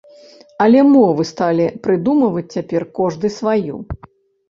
[0.65, 3.75] Але мовы сталі прыдумваць цяпер кожны сваю!